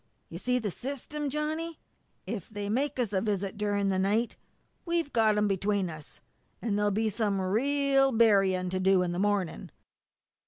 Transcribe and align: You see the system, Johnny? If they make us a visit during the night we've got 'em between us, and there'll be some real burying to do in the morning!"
You 0.29 0.39
see 0.39 0.57
the 0.57 0.71
system, 0.71 1.29
Johnny? 1.29 1.79
If 2.25 2.49
they 2.49 2.69
make 2.69 2.97
us 2.97 3.13
a 3.13 3.21
visit 3.21 3.55
during 3.55 3.89
the 3.89 3.99
night 3.99 4.35
we've 4.83 5.13
got 5.13 5.37
'em 5.37 5.47
between 5.47 5.91
us, 5.91 6.21
and 6.59 6.75
there'll 6.75 6.89
be 6.89 7.07
some 7.07 7.39
real 7.39 8.11
burying 8.11 8.71
to 8.71 8.79
do 8.79 9.03
in 9.03 9.11
the 9.11 9.19
morning!" 9.19 9.69